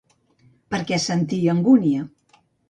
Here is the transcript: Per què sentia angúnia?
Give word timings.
Per 0.75 0.79
què 0.91 0.99
sentia 1.03 1.53
angúnia? 1.55 2.09